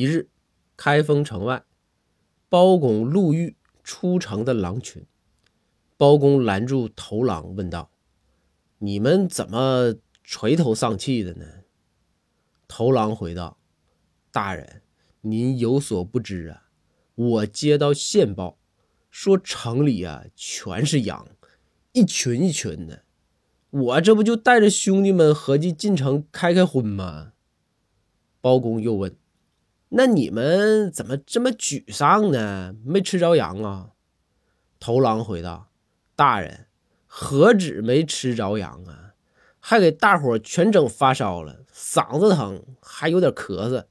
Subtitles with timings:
[0.00, 0.30] 一日，
[0.78, 1.62] 开封城外，
[2.48, 5.04] 包公路遇出城的狼群。
[5.98, 7.90] 包公拦住头狼，问道
[8.80, 11.44] ：“你们怎么垂头丧气的呢？”
[12.66, 13.58] 头狼回道
[14.32, 14.80] ：“大人，
[15.20, 16.70] 您有所不知啊，
[17.14, 18.56] 我接到线报，
[19.10, 21.28] 说城里啊全是羊，
[21.92, 23.04] 一群一群的。
[23.68, 27.34] 我这不就带着兄弟们合计进城开开荤吗？”
[28.40, 29.14] 包公又问
[29.90, 32.74] ：“那你们怎么这么沮丧呢？
[32.84, 33.90] 没吃着羊啊？”
[34.80, 35.68] 头狼回道。
[36.16, 36.66] 大人，
[37.06, 39.14] 何止没吃着羊啊，
[39.58, 43.84] 还给大伙全整发烧了，嗓子疼，还有点咳嗽。